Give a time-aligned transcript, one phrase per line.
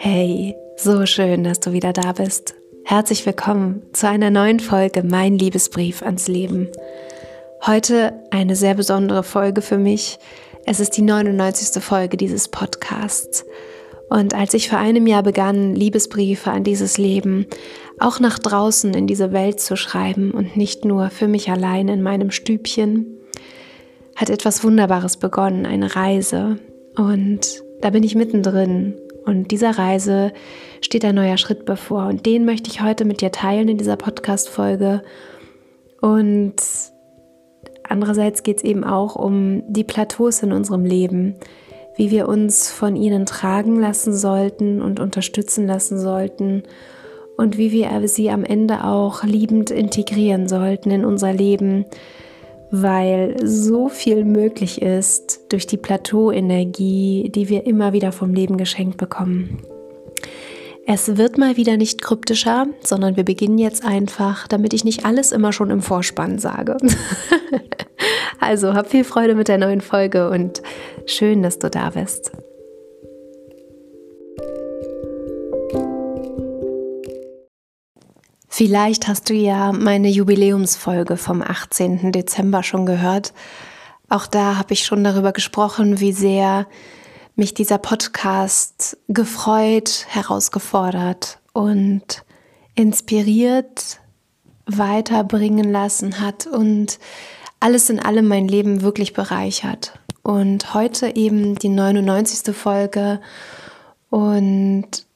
[0.00, 2.54] Hey, so schön, dass du wieder da bist.
[2.84, 6.68] Herzlich willkommen zu einer neuen Folge Mein Liebesbrief ans Leben.
[7.66, 10.20] Heute eine sehr besondere Folge für mich.
[10.66, 11.82] Es ist die 99.
[11.82, 13.44] Folge dieses Podcasts.
[14.08, 17.48] Und als ich vor einem Jahr begann, Liebesbriefe an dieses Leben
[17.98, 22.02] auch nach draußen in diese Welt zu schreiben und nicht nur für mich allein in
[22.02, 23.18] meinem Stübchen,
[24.14, 26.60] hat etwas Wunderbares begonnen, eine Reise.
[26.96, 28.94] Und da bin ich mittendrin
[29.28, 30.32] und dieser Reise
[30.80, 32.06] steht ein neuer Schritt bevor.
[32.06, 35.02] Und den möchte ich heute mit dir teilen in dieser Podcast-Folge.
[36.00, 36.56] Und
[37.86, 41.34] andererseits geht es eben auch um die Plateaus in unserem Leben,
[41.96, 46.62] wie wir uns von ihnen tragen lassen sollten und unterstützen lassen sollten
[47.36, 51.84] und wie wir sie am Ende auch liebend integrieren sollten in unser Leben,
[52.70, 58.96] weil so viel möglich ist durch die Plateauenergie, die wir immer wieder vom Leben geschenkt
[58.96, 59.62] bekommen.
[60.86, 65.32] Es wird mal wieder nicht kryptischer, sondern wir beginnen jetzt einfach, damit ich nicht alles
[65.32, 66.78] immer schon im Vorspann sage.
[68.40, 70.62] also hab viel Freude mit der neuen Folge und
[71.04, 72.32] schön, dass du da bist.
[78.58, 82.10] Vielleicht hast du ja meine Jubiläumsfolge vom 18.
[82.10, 83.32] Dezember schon gehört.
[84.08, 86.66] Auch da habe ich schon darüber gesprochen, wie sehr
[87.36, 92.24] mich dieser Podcast gefreut, herausgefordert und
[92.74, 94.00] inspiriert
[94.66, 96.98] weiterbringen lassen hat und
[97.60, 100.00] alles in allem mein Leben wirklich bereichert.
[100.24, 102.52] Und heute eben die 99.
[102.56, 103.20] Folge
[104.10, 105.06] und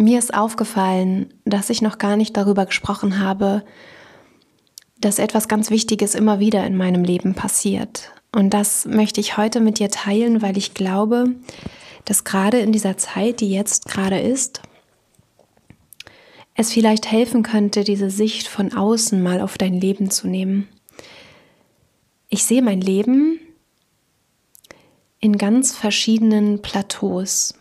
[0.00, 3.64] mir ist aufgefallen, dass ich noch gar nicht darüber gesprochen habe,
[4.98, 8.12] dass etwas ganz Wichtiges immer wieder in meinem Leben passiert.
[8.32, 11.26] Und das möchte ich heute mit dir teilen, weil ich glaube,
[12.04, 14.62] dass gerade in dieser Zeit, die jetzt gerade ist,
[16.54, 20.68] es vielleicht helfen könnte, diese Sicht von außen mal auf dein Leben zu nehmen.
[22.28, 23.40] Ich sehe mein Leben
[25.20, 27.54] in ganz verschiedenen Plateaus.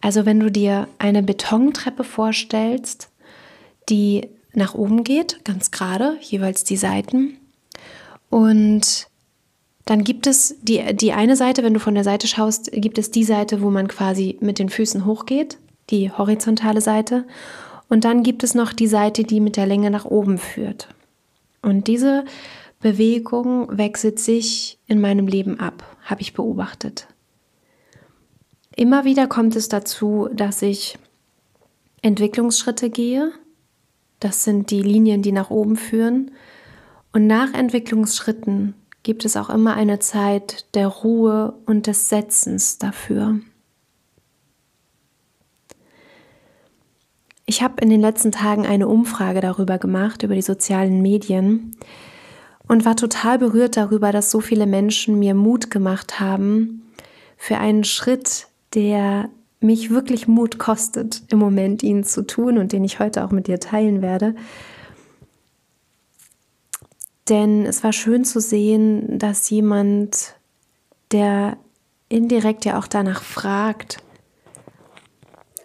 [0.00, 3.08] Also wenn du dir eine Betontreppe vorstellst,
[3.88, 7.36] die nach oben geht, ganz gerade, jeweils die Seiten.
[8.30, 9.08] Und
[9.84, 13.10] dann gibt es die, die eine Seite, wenn du von der Seite schaust, gibt es
[13.10, 15.58] die Seite, wo man quasi mit den Füßen hochgeht,
[15.90, 17.24] die horizontale Seite.
[17.88, 20.88] Und dann gibt es noch die Seite, die mit der Länge nach oben führt.
[21.62, 22.24] Und diese
[22.80, 27.08] Bewegung wechselt sich in meinem Leben ab, habe ich beobachtet.
[28.80, 30.98] Immer wieder kommt es dazu, dass ich
[32.00, 33.30] Entwicklungsschritte gehe.
[34.20, 36.30] Das sind die Linien, die nach oben führen.
[37.12, 43.40] Und nach Entwicklungsschritten gibt es auch immer eine Zeit der Ruhe und des Setzens dafür.
[47.44, 51.76] Ich habe in den letzten Tagen eine Umfrage darüber gemacht, über die sozialen Medien
[52.66, 56.90] und war total berührt darüber, dass so viele Menschen mir Mut gemacht haben
[57.36, 62.84] für einen Schritt der mich wirklich Mut kostet, im Moment ihn zu tun und den
[62.84, 64.34] ich heute auch mit dir teilen werde.
[67.28, 70.34] Denn es war schön zu sehen, dass jemand,
[71.12, 71.58] der
[72.08, 73.98] indirekt ja auch danach fragt,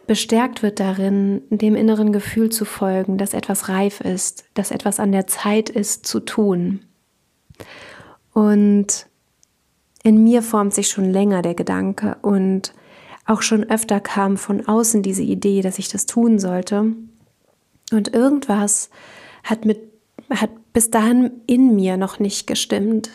[0.05, 5.11] bestärkt wird darin, dem inneren Gefühl zu folgen, dass etwas reif ist, dass etwas an
[5.11, 6.81] der Zeit ist zu tun.
[8.33, 9.07] Und
[10.03, 12.73] in mir formt sich schon länger der Gedanke und
[13.25, 16.93] auch schon öfter kam von außen diese Idee, dass ich das tun sollte.
[17.91, 18.89] Und irgendwas
[19.43, 19.79] hat, mit,
[20.29, 23.09] hat bis dahin in mir noch nicht gestimmt.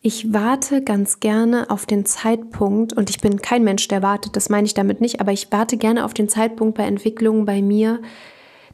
[0.00, 4.48] Ich warte ganz gerne auf den Zeitpunkt, und ich bin kein Mensch, der wartet, das
[4.48, 8.02] meine ich damit nicht, aber ich warte gerne auf den Zeitpunkt bei Entwicklungen bei mir,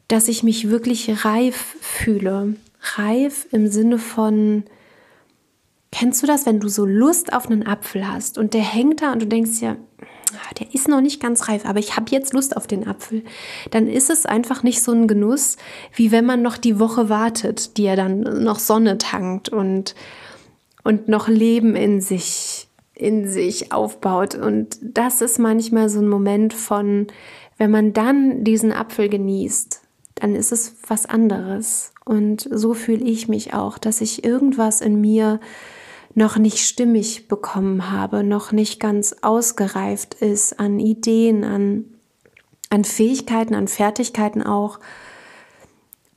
[0.07, 2.55] dass ich mich wirklich reif fühle.
[2.95, 4.63] Reif im Sinne von,
[5.91, 9.11] Kennst du das, wenn du so Lust auf einen Apfel hast und der hängt da
[9.11, 9.75] und du denkst ja,
[10.33, 13.23] ah, der ist noch nicht ganz reif, aber ich habe jetzt Lust auf den Apfel,
[13.71, 15.57] dann ist es einfach nicht so ein Genuss,
[15.95, 19.95] wie wenn man noch die Woche wartet, die er dann noch Sonne tankt und,
[20.83, 24.35] und noch Leben in sich, in sich aufbaut.
[24.35, 27.07] Und das ist manchmal so ein Moment von,
[27.57, 29.81] wenn man dann diesen Apfel genießt,
[30.15, 31.93] dann ist es was anderes.
[32.05, 35.39] Und so fühle ich mich auch, dass ich irgendwas in mir
[36.15, 41.85] noch nicht stimmig bekommen habe, noch nicht ganz ausgereift ist an Ideen, an,
[42.69, 44.79] an Fähigkeiten, an Fertigkeiten auch.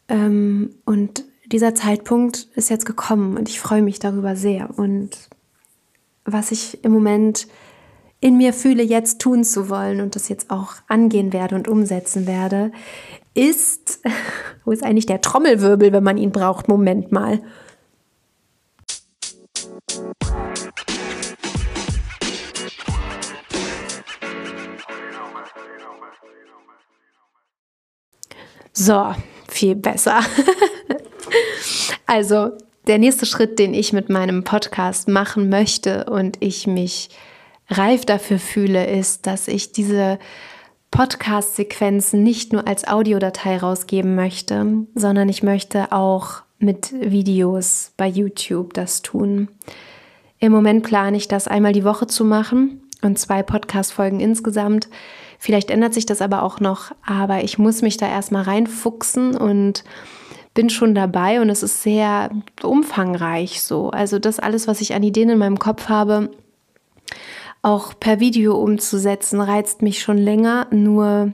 [0.08, 4.70] Ähm, und dieser Zeitpunkt ist jetzt gekommen und ich freue mich darüber sehr.
[4.78, 5.28] Und
[6.24, 7.46] was ich im Moment
[8.20, 12.26] in mir fühle, jetzt tun zu wollen und das jetzt auch angehen werde und umsetzen
[12.26, 12.72] werde,
[13.34, 14.00] ist,
[14.64, 16.68] wo ist eigentlich der Trommelwirbel, wenn man ihn braucht?
[16.68, 17.40] Moment mal.
[28.72, 29.14] So,
[29.48, 30.20] viel besser.
[32.06, 32.50] also,
[32.86, 37.10] der nächste Schritt, den ich mit meinem Podcast machen möchte und ich mich
[37.68, 40.18] reif dafür fühle, ist, dass ich diese
[40.90, 48.74] Podcast-Sequenzen nicht nur als Audiodatei rausgeben möchte, sondern ich möchte auch mit Videos bei YouTube
[48.74, 49.48] das tun.
[50.38, 54.88] Im Moment plane ich das einmal die Woche zu machen und zwei Podcast-Folgen insgesamt.
[55.42, 59.82] Vielleicht ändert sich das aber auch noch, aber ich muss mich da erstmal reinfuchsen und
[60.54, 62.30] bin schon dabei und es ist sehr
[62.62, 63.90] umfangreich so.
[63.90, 66.30] Also das alles, was ich an Ideen in meinem Kopf habe,
[67.60, 70.68] auch per Video umzusetzen, reizt mich schon länger.
[70.70, 71.32] Nur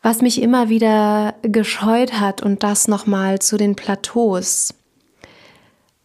[0.00, 4.72] was mich immer wieder gescheut hat und das nochmal zu den Plateaus.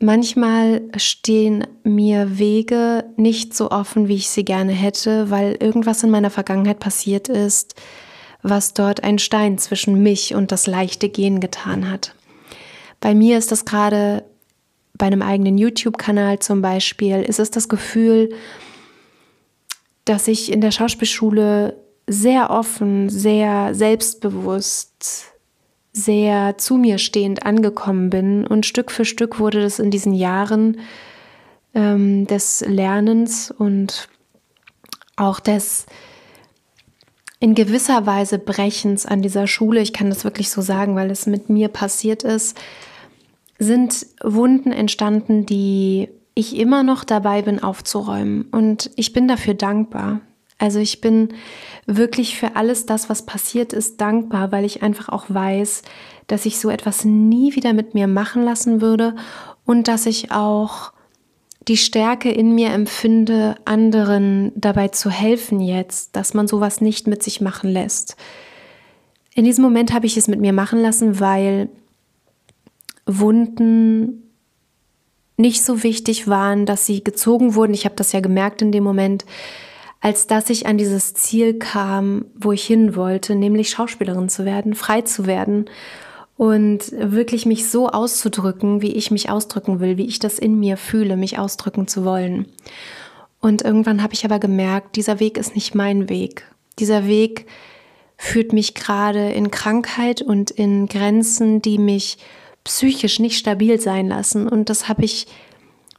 [0.04, 6.10] Manchmal stehen mir Wege nicht so offen, wie ich sie gerne hätte, weil irgendwas in
[6.10, 7.76] meiner Vergangenheit passiert ist,
[8.42, 12.16] was dort ein Stein zwischen mich und das leichte Gehen getan hat.
[13.00, 14.26] Bei mir ist das gerade
[14.94, 18.36] bei einem eigenen YouTube-Kanal zum Beispiel, ist es das Gefühl,
[20.04, 21.78] dass ich in der Schauspielschule
[22.08, 25.33] sehr offen, sehr selbstbewusst,
[25.94, 28.46] sehr zu mir stehend angekommen bin.
[28.46, 30.80] Und Stück für Stück wurde das in diesen Jahren
[31.74, 34.10] ähm, des Lernens und
[35.16, 35.86] auch des
[37.40, 41.26] in gewisser Weise Brechens an dieser Schule, ich kann das wirklich so sagen, weil es
[41.26, 42.58] mit mir passiert ist,
[43.60, 48.44] sind Wunden entstanden, die ich immer noch dabei bin aufzuräumen.
[48.44, 50.22] Und ich bin dafür dankbar.
[50.64, 51.34] Also ich bin
[51.88, 55.82] wirklich für alles das, was passiert ist, dankbar, weil ich einfach auch weiß,
[56.28, 59.14] dass ich so etwas nie wieder mit mir machen lassen würde
[59.66, 60.94] und dass ich auch
[61.68, 67.24] die Stärke in mir empfinde, anderen dabei zu helfen jetzt, dass man sowas nicht mit
[67.24, 68.16] sich machen lässt.
[69.36, 71.68] In diesem Moment habe ich es mit mir machen lassen, weil
[73.06, 74.32] Wunden
[75.36, 77.74] nicht so wichtig waren, dass sie gezogen wurden.
[77.74, 79.26] Ich habe das ja gemerkt in dem Moment,
[80.04, 84.76] als dass ich an dieses Ziel kam, wo ich hin wollte, nämlich Schauspielerin zu werden,
[84.76, 85.70] frei zu werden
[86.36, 90.76] und wirklich mich so auszudrücken, wie ich mich ausdrücken will, wie ich das in mir
[90.76, 92.48] fühle, mich ausdrücken zu wollen.
[93.40, 96.52] Und irgendwann habe ich aber gemerkt, dieser Weg ist nicht mein Weg.
[96.80, 97.46] Dieser Weg
[98.18, 102.18] führt mich gerade in Krankheit und in Grenzen, die mich
[102.66, 104.50] psychisch nicht stabil sein lassen.
[104.50, 105.28] Und das habe ich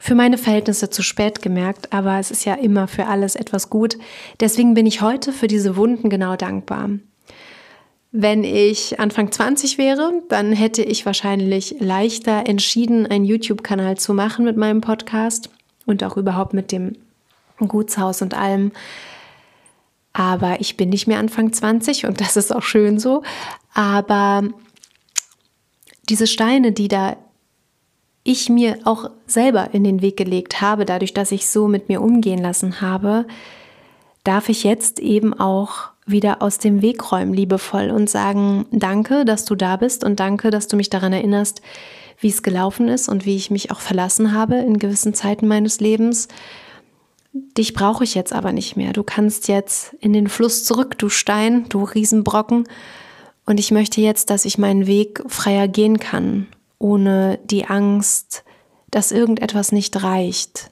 [0.04, 3.96] für meine Verhältnisse zu spät gemerkt, aber es ist ja immer für alles etwas gut.
[4.38, 6.90] Deswegen bin ich heute für diese Wunden genau dankbar.
[8.12, 14.44] Wenn ich Anfang 20 wäre, dann hätte ich wahrscheinlich leichter entschieden, einen YouTube-Kanal zu machen
[14.44, 15.48] mit meinem Podcast
[15.86, 16.98] und auch überhaupt mit dem
[17.56, 18.72] Gutshaus und allem.
[20.12, 23.22] Aber ich bin nicht mehr Anfang 20 und das ist auch schön so.
[23.72, 24.42] Aber
[26.10, 27.16] diese Steine, die da
[28.24, 32.00] ich mir auch selber in den Weg gelegt habe, dadurch, dass ich so mit mir
[32.00, 33.26] umgehen lassen habe,
[34.24, 39.44] darf ich jetzt eben auch wieder aus dem Weg räumen, liebevoll, und sagen, danke, dass
[39.44, 41.60] du da bist und danke, dass du mich daran erinnerst,
[42.18, 45.80] wie es gelaufen ist und wie ich mich auch verlassen habe in gewissen Zeiten meines
[45.80, 46.28] Lebens.
[47.32, 48.92] Dich brauche ich jetzt aber nicht mehr.
[48.92, 52.64] Du kannst jetzt in den Fluss zurück, du Stein, du Riesenbrocken.
[53.44, 56.46] Und ich möchte jetzt, dass ich meinen Weg freier gehen kann,
[56.84, 58.44] ohne die Angst,
[58.90, 60.70] dass irgendetwas nicht reicht,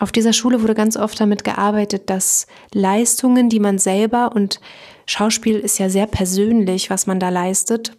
[0.00, 4.60] auf dieser Schule wurde ganz oft damit gearbeitet, dass Leistungen, die man selber und
[5.06, 7.96] Schauspiel ist ja sehr persönlich, was man da leistet,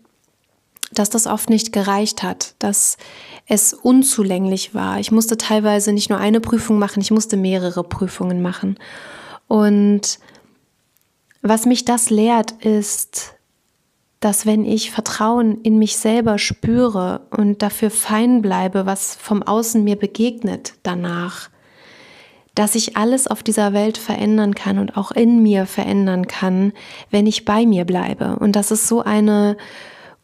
[0.92, 2.98] dass das oft nicht gereicht hat, dass
[3.48, 5.00] es unzulänglich war.
[5.00, 8.78] Ich musste teilweise nicht nur eine Prüfung machen, ich musste mehrere Prüfungen machen.
[9.48, 10.20] Und
[11.42, 13.34] was mich das lehrt, ist,
[14.20, 19.84] dass wenn ich Vertrauen in mich selber spüre und dafür fein bleibe, was vom Außen
[19.84, 21.50] mir begegnet danach,
[22.54, 26.74] dass ich alles auf dieser Welt verändern kann und auch in mir verändern kann,
[27.10, 28.36] wenn ich bei mir bleibe.
[28.38, 29.56] Und das ist so eine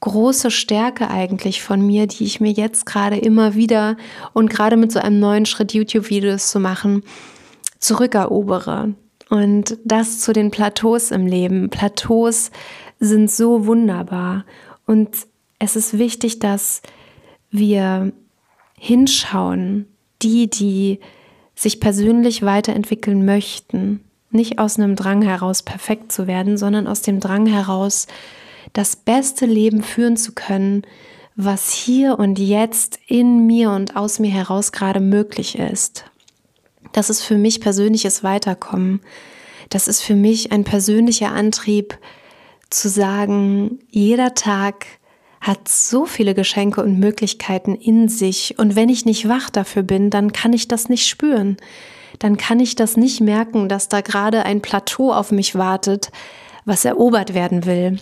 [0.02, 3.96] große Stärke eigentlich von mir, die ich mir jetzt gerade immer wieder
[4.34, 7.04] und gerade mit so einem neuen Schritt YouTube-Videos zu machen,
[7.80, 8.94] zurückerobere.
[9.30, 11.70] Und das zu den Plateaus im Leben.
[11.70, 12.52] Plateaus,
[13.00, 14.46] sind so wunderbar.
[14.86, 15.28] Und
[15.60, 16.82] es ist wichtig, dass
[17.52, 18.12] wir
[18.78, 19.88] hinschauen,
[20.22, 21.00] die, die
[21.56, 27.20] sich persönlich weiterentwickeln möchten, nicht aus einem Drang heraus perfekt zu werden, sondern aus dem
[27.20, 28.08] Drang heraus,
[28.74, 30.84] das beste Leben führen zu können,
[31.36, 36.06] was hier und jetzt in mir und aus mir heraus gerade möglich ist.
[36.92, 39.02] Das ist für mich persönliches Weiterkommen.
[39.70, 41.98] Das ist für mich ein persönlicher Antrieb
[42.70, 44.86] zu sagen, jeder Tag
[45.42, 48.58] hat so viele Geschenke und Möglichkeiten in sich.
[48.58, 51.58] Und wenn ich nicht wach dafür bin, dann kann ich das nicht spüren.
[52.20, 56.12] Dann kann ich das nicht merken, dass da gerade ein Plateau auf mich wartet,
[56.66, 58.00] was erobert werden will.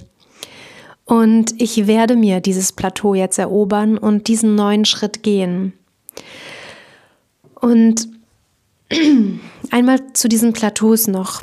[1.06, 5.74] Und ich werde mir dieses Plateau jetzt erobern und diesen neuen Schritt gehen.
[7.60, 8.08] Und
[9.72, 11.42] einmal zu diesen Plateaus noch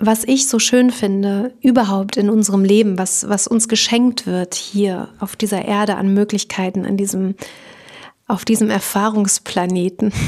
[0.00, 5.10] was ich so schön finde, überhaupt in unserem Leben, was, was uns geschenkt wird hier
[5.20, 7.34] auf dieser Erde an Möglichkeiten, an diesem,
[8.26, 10.12] auf diesem Erfahrungsplaneten.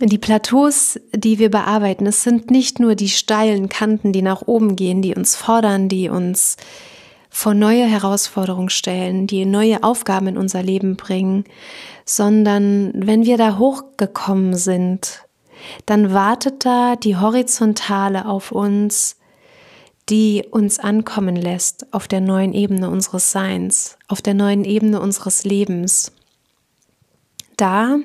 [0.00, 4.76] Die Plateaus, die wir bearbeiten, es sind nicht nur die steilen Kanten, die nach oben
[4.76, 6.58] gehen, die uns fordern, die uns
[7.30, 11.44] vor neue Herausforderungen stellen, die neue Aufgaben in unser Leben bringen,
[12.04, 15.25] sondern wenn wir da hochgekommen sind,
[15.86, 19.16] dann wartet da die Horizontale auf uns,
[20.08, 25.44] die uns ankommen lässt auf der neuen Ebene unseres Seins, auf der neuen Ebene unseres
[25.44, 26.12] Lebens.
[27.56, 27.98] Da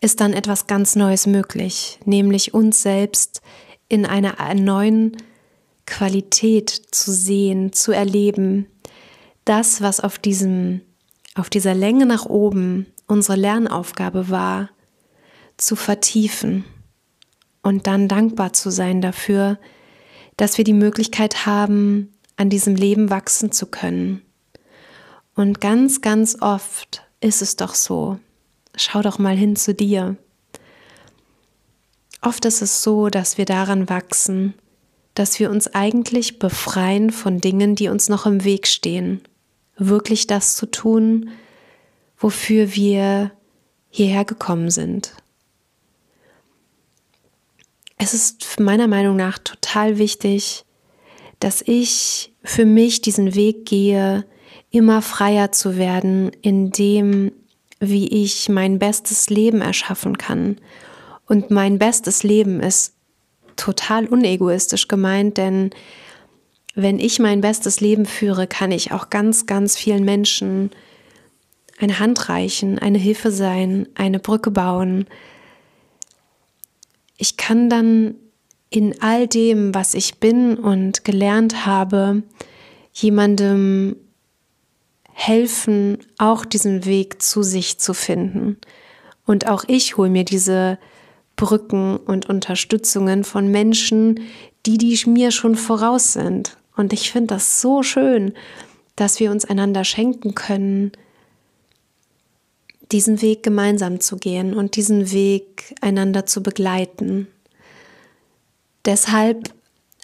[0.00, 3.40] ist dann etwas ganz Neues möglich, nämlich uns selbst
[3.88, 5.16] in einer neuen
[5.86, 8.66] Qualität zu sehen, zu erleben.
[9.44, 10.80] Das, was auf diesem,
[11.34, 14.70] auf dieser Länge nach oben unsere Lernaufgabe war,
[15.62, 16.64] zu vertiefen
[17.62, 19.58] und dann dankbar zu sein dafür,
[20.36, 24.22] dass wir die Möglichkeit haben, an diesem Leben wachsen zu können.
[25.34, 28.18] Und ganz, ganz oft ist es doch so.
[28.76, 30.16] Schau doch mal hin zu dir.
[32.20, 34.54] Oft ist es so, dass wir daran wachsen,
[35.14, 39.22] dass wir uns eigentlich befreien von Dingen, die uns noch im Weg stehen.
[39.76, 41.30] Wirklich das zu tun,
[42.18, 43.32] wofür wir
[43.90, 45.14] hierher gekommen sind.
[48.04, 50.64] Es ist meiner Meinung nach total wichtig,
[51.38, 54.24] dass ich für mich diesen Weg gehe,
[54.72, 57.30] immer freier zu werden in dem,
[57.78, 60.56] wie ich mein bestes Leben erschaffen kann.
[61.28, 62.94] Und mein bestes Leben ist
[63.54, 65.70] total unegoistisch gemeint, denn
[66.74, 70.72] wenn ich mein bestes Leben führe, kann ich auch ganz, ganz vielen Menschen
[71.78, 75.06] eine Hand reichen, eine Hilfe sein, eine Brücke bauen,
[77.22, 78.16] ich kann dann
[78.68, 82.24] in all dem, was ich bin und gelernt habe,
[82.92, 83.94] jemandem
[85.12, 88.56] helfen, auch diesen Weg zu sich zu finden.
[89.24, 90.80] Und auch ich hole mir diese
[91.36, 94.18] Brücken und Unterstützungen von Menschen,
[94.66, 96.56] die, die mir schon voraus sind.
[96.76, 98.32] Und ich finde das so schön,
[98.96, 100.90] dass wir uns einander schenken können,
[102.92, 107.26] diesen Weg gemeinsam zu gehen und diesen Weg einander zu begleiten.
[108.84, 109.52] Deshalb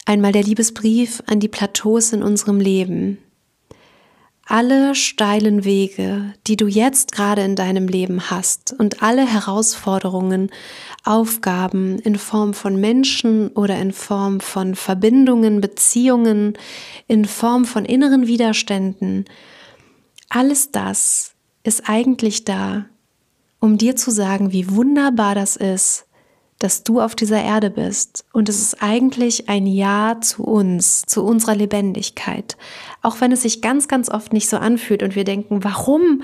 [0.06, 3.18] einmal der Liebesbrief an die Plateaus in unserem Leben.
[4.50, 10.50] Alle steilen Wege, die du jetzt gerade in deinem Leben hast und alle Herausforderungen,
[11.04, 16.56] Aufgaben in Form von Menschen oder in Form von Verbindungen, Beziehungen,
[17.08, 19.26] in Form von inneren Widerständen,
[20.30, 22.86] alles das ist eigentlich da,
[23.60, 26.06] um dir zu sagen, wie wunderbar das ist,
[26.58, 28.24] dass du auf dieser Erde bist.
[28.32, 32.56] Und es ist eigentlich ein Ja zu uns, zu unserer Lebendigkeit.
[33.00, 36.22] Auch wenn es sich ganz, ganz oft nicht so anfühlt und wir denken, warum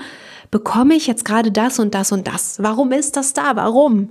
[0.51, 2.61] bekomme ich jetzt gerade das und das und das?
[2.61, 3.55] Warum ist das da?
[3.55, 4.09] Warum?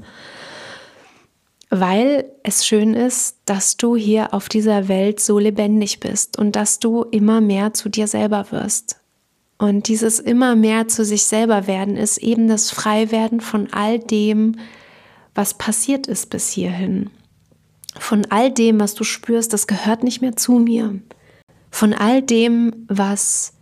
[1.68, 6.78] Weil es schön ist, dass du hier auf dieser Welt so lebendig bist und dass
[6.78, 8.96] du immer mehr zu dir selber wirst.
[9.58, 14.56] Und dieses immer mehr zu sich selber werden ist eben das Freiwerden von all dem,
[15.34, 17.10] was passiert ist bis hierhin.
[17.98, 20.98] Von all dem, was du spürst, das gehört nicht mehr zu mir.
[21.70, 23.52] Von all dem, was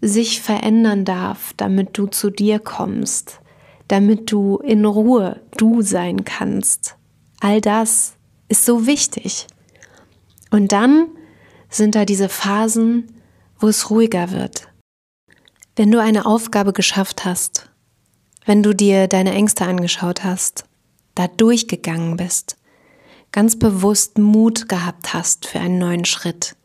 [0.00, 3.40] sich verändern darf, damit du zu dir kommst,
[3.88, 6.96] damit du in Ruhe du sein kannst.
[7.40, 8.16] All das
[8.48, 9.46] ist so wichtig.
[10.50, 11.08] Und dann
[11.68, 13.06] sind da diese Phasen,
[13.58, 14.68] wo es ruhiger wird,
[15.76, 17.68] wenn du eine Aufgabe geschafft hast,
[18.46, 20.64] wenn du dir deine Ängste angeschaut hast,
[21.14, 22.56] da durchgegangen bist,
[23.30, 26.56] ganz bewusst Mut gehabt hast für einen neuen Schritt,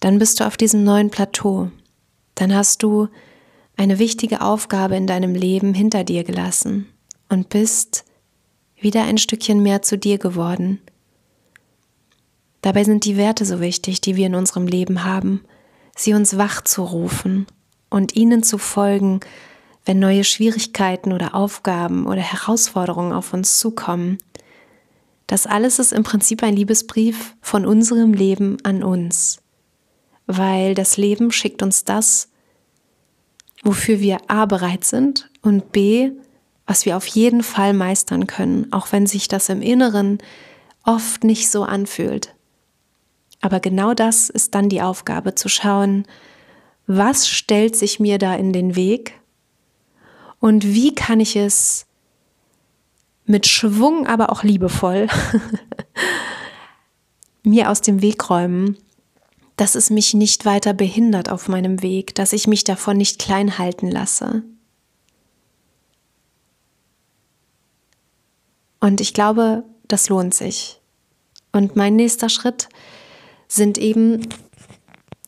[0.00, 1.70] dann bist du auf diesem neuen Plateau.
[2.34, 3.08] Dann hast du
[3.76, 6.86] eine wichtige Aufgabe in deinem Leben hinter dir gelassen.
[7.30, 8.04] und bist
[8.80, 10.80] wieder ein Stückchen mehr zu dir geworden.
[12.62, 15.44] Dabei sind die Werte so wichtig, die wir in unserem Leben haben,
[15.98, 17.46] sie uns wach zu rufen
[17.90, 19.20] und ihnen zu folgen,
[19.84, 24.18] wenn neue Schwierigkeiten oder Aufgaben oder Herausforderungen auf uns zukommen.
[25.26, 29.42] Das alles ist im Prinzip ein Liebesbrief von unserem Leben an uns,
[30.26, 32.28] weil das Leben schickt uns das,
[33.62, 36.12] wofür wir A bereit sind und B,
[36.66, 40.18] was wir auf jeden Fall meistern können, auch wenn sich das im Inneren
[40.84, 42.34] oft nicht so anfühlt.
[43.40, 46.06] Aber genau das ist dann die Aufgabe, zu schauen,
[46.86, 49.20] was stellt sich mir da in den Weg
[50.40, 51.86] und wie kann ich es
[53.26, 55.08] mit Schwung, aber auch liebevoll
[57.42, 58.78] mir aus dem Weg räumen,
[59.56, 63.58] dass es mich nicht weiter behindert auf meinem Weg, dass ich mich davon nicht klein
[63.58, 64.42] halten lasse.
[68.80, 70.80] Und ich glaube, das lohnt sich.
[71.52, 72.68] Und mein nächster Schritt
[73.48, 74.28] sind eben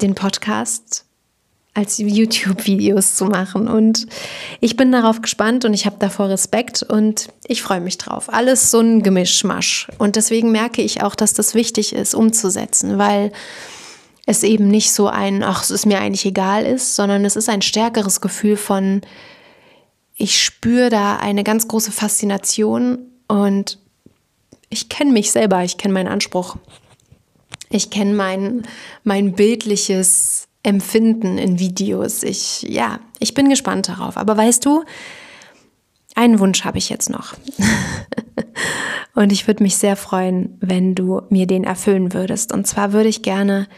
[0.01, 1.05] den Podcast
[1.75, 3.69] als YouTube-Videos zu machen.
[3.69, 4.07] Und
[4.61, 8.33] ich bin darauf gespannt und ich habe davor Respekt und ich freue mich drauf.
[8.33, 9.89] Alles so ein Gemischmasch.
[9.99, 13.33] Und deswegen merke ich auch, dass das wichtig ist, umzusetzen, weil
[14.27, 17.49] es eben nicht so ein, ach, es ist mir eigentlich egal ist, sondern es ist
[17.49, 19.01] ein stärkeres Gefühl von,
[20.15, 23.79] ich spüre da eine ganz große Faszination und
[24.69, 26.57] ich kenne mich selber, ich kenne meinen Anspruch.
[27.71, 28.63] Ich kenne mein,
[29.05, 32.23] mein bildliches Empfinden in Videos.
[32.23, 34.17] Ich, ja, ich bin gespannt darauf.
[34.17, 34.85] Aber weißt du,
[36.15, 37.35] einen Wunsch habe ich jetzt noch.
[39.15, 42.53] Und ich würde mich sehr freuen, wenn du mir den erfüllen würdest.
[42.53, 43.69] Und zwar würde ich gerne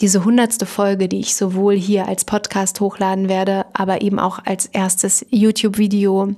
[0.00, 4.66] diese hundertste Folge, die ich sowohl hier als Podcast hochladen werde, aber eben auch als
[4.66, 6.34] erstes YouTube-Video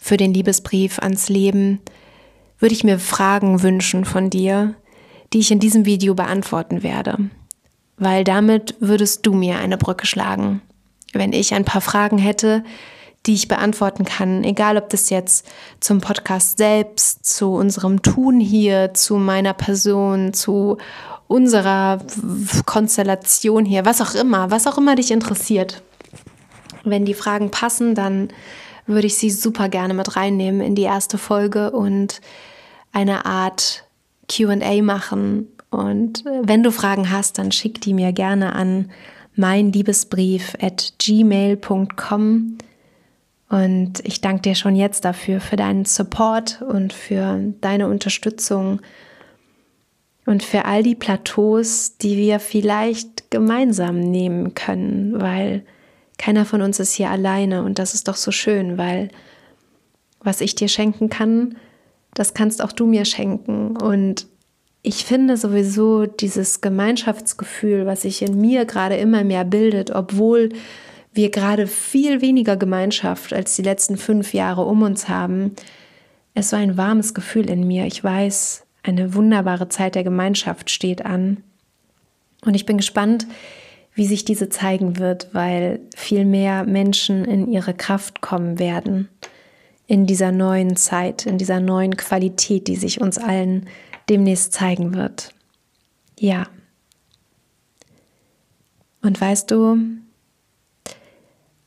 [0.00, 1.80] für den Liebesbrief ans Leben,
[2.58, 4.74] würde ich mir Fragen wünschen von dir,
[5.34, 7.18] die ich in diesem Video beantworten werde
[7.96, 10.62] weil damit würdest du mir eine Brücke schlagen.
[11.12, 12.64] Wenn ich ein paar Fragen hätte,
[13.26, 15.46] die ich beantworten kann, egal ob das jetzt
[15.80, 20.76] zum Podcast selbst, zu unserem Tun hier, zu meiner Person, zu
[21.26, 22.00] unserer
[22.66, 25.82] Konstellation hier, was auch immer, was auch immer dich interessiert.
[26.82, 28.28] Wenn die Fragen passen, dann
[28.86, 32.20] würde ich sie super gerne mit reinnehmen in die erste Folge und
[32.92, 33.83] eine Art
[34.28, 38.90] QA machen, und äh, wenn du Fragen hast, dann schick die mir gerne an
[39.34, 42.58] mein Liebesbrief at gmail.com.
[43.48, 48.80] Und ich danke dir schon jetzt dafür, für deinen Support und für deine Unterstützung
[50.26, 55.64] und für all die Plateaus, die wir vielleicht gemeinsam nehmen können, weil
[56.18, 59.08] keiner von uns ist hier alleine und das ist doch so schön, weil
[60.20, 61.56] was ich dir schenken kann,
[62.14, 64.26] das kannst auch du mir schenken und
[64.86, 70.50] ich finde sowieso dieses Gemeinschaftsgefühl, was sich in mir gerade immer mehr bildet, obwohl
[71.14, 75.54] wir gerade viel weniger Gemeinschaft als die letzten fünf Jahre um uns haben,
[76.34, 77.86] ist so ein warmes Gefühl in mir.
[77.86, 81.38] Ich weiß, eine wunderbare Zeit der Gemeinschaft steht an.
[82.44, 83.26] Und ich bin gespannt,
[83.94, 89.08] wie sich diese zeigen wird, weil viel mehr Menschen in ihre Kraft kommen werden
[89.86, 93.68] in dieser neuen Zeit, in dieser neuen Qualität, die sich uns allen
[94.08, 95.34] demnächst zeigen wird.
[96.18, 96.46] Ja.
[99.02, 99.78] Und weißt du,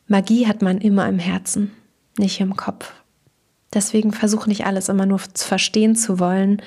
[0.08, 1.72] Magie hat man immer im Herzen,
[2.18, 2.94] nicht im Kopf.
[3.74, 6.62] Deswegen versuch nicht alles immer nur zu verstehen zu wollen,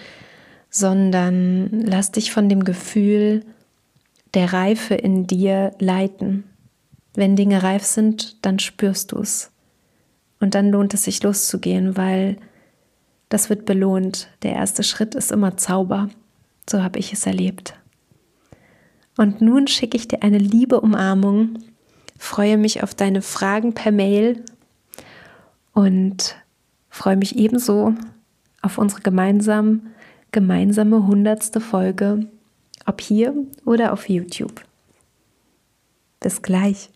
[0.68, 3.44] sondern lass dich von dem Gefühl
[4.34, 6.44] der Reife in dir leiten.
[7.14, 9.50] Wenn Dinge reif sind, dann spürst du es.
[10.40, 12.36] Und dann lohnt es sich loszugehen, weil
[13.28, 14.28] das wird belohnt.
[14.42, 16.08] Der erste Schritt ist immer Zauber.
[16.68, 17.74] So habe ich es erlebt.
[19.16, 21.58] Und nun schicke ich dir eine liebe Umarmung,
[22.18, 24.42] freue mich auf deine Fragen per Mail
[25.72, 26.36] und
[26.88, 27.94] freue mich ebenso
[28.62, 29.88] auf unsere gemeinsam,
[30.32, 32.26] gemeinsame hundertste Folge,
[32.86, 34.62] ob hier oder auf YouTube.
[36.20, 36.90] Bis gleich.